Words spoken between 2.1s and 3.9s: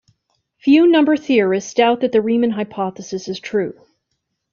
the Riemann hypothesis is true.